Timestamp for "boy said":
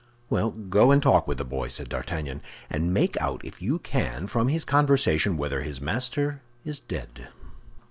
1.45-1.89